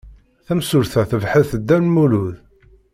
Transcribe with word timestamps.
Tamsulta 0.45 1.01
tebḥet 1.09 1.49
Dda 1.59 1.77
Lmulud. 1.83 2.35